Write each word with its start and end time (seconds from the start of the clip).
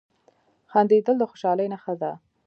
•خندېدل 0.71 1.15
د 1.19 1.23
خوشحالۍ 1.31 1.67
نښه 1.73 1.93
ده. 2.01 2.11